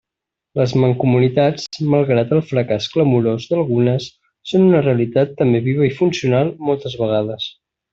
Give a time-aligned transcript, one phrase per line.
[0.59, 4.11] Les mancomunitats, malgrat el fracàs clamorós d'algunes,
[4.55, 7.53] són una realitat també viva i funcional moltes vegades.